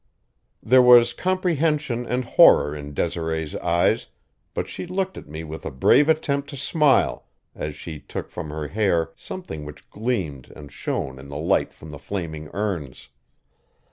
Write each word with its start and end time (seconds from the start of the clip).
There 0.63 0.81
was 0.81 1.13
comprehension 1.13 2.07
and 2.07 2.25
horror 2.25 2.75
in 2.75 2.95
Desiree's 2.95 3.55
eyes, 3.57 4.07
but 4.55 4.67
she 4.67 4.87
looked 4.87 5.15
at 5.15 5.27
me 5.27 5.43
with 5.43 5.63
a 5.63 5.69
brave 5.69 6.09
attempt 6.09 6.49
to 6.49 6.57
smile 6.57 7.27
as 7.53 7.75
she 7.75 7.99
took 7.99 8.31
from 8.31 8.49
her 8.49 8.69
hair 8.69 9.11
something 9.15 9.63
which 9.63 9.87
gleamed 9.91 10.51
and 10.55 10.71
shone 10.71 11.19
in 11.19 11.27
the 11.29 11.37
light 11.37 11.71
from 11.71 11.91
the 11.91 11.99
flaming 11.99 12.49
urns. 12.51 13.09